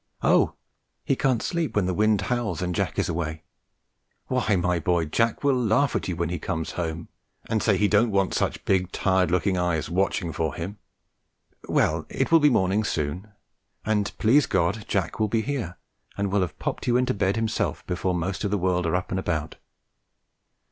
Oh! 0.23 0.55
he 1.03 1.15
can't 1.15 1.43
sleep 1.43 1.75
when 1.75 1.85
the 1.85 1.93
wind 1.93 2.21
howls, 2.21 2.63
and 2.63 2.73
Jack 2.73 2.97
is 2.97 3.07
away! 3.07 3.43
Why, 4.29 4.55
my 4.55 4.79
boy, 4.79 5.05
Jack 5.05 5.43
will 5.43 5.53
laugh 5.53 5.95
at 5.95 6.07
you 6.07 6.15
when 6.15 6.29
he 6.29 6.39
comes 6.39 6.71
home, 6.71 7.09
and 7.47 7.61
say 7.61 7.77
he 7.77 7.87
don't 7.87 8.09
want 8.09 8.33
such 8.33 8.65
big, 8.65 8.91
tired 8.91 9.29
looking 9.29 9.59
eyes 9.59 9.91
watching 9.91 10.33
for 10.33 10.55
him! 10.55 10.79
Well, 11.69 12.07
it 12.09 12.31
will 12.31 12.39
be 12.39 12.49
morning 12.49 12.83
soon, 12.83 13.27
and, 13.85 14.11
please 14.17 14.47
God, 14.47 14.85
Jack 14.87 15.19
will 15.19 15.27
be 15.27 15.43
here, 15.43 15.77
and 16.17 16.31
will 16.31 16.41
have 16.41 16.57
popped 16.57 16.87
you 16.87 16.97
into 16.97 17.13
bed 17.13 17.35
himself 17.35 17.85
before 17.85 18.15
most 18.15 18.43
of 18.43 18.49
the 18.49 18.57
world 18.57 18.87
are 18.87 18.95
up 18.95 19.11
and 19.11 19.19
about." 19.19 19.57